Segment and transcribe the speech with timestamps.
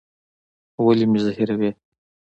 [0.85, 1.71] ولي مي زهيروې؟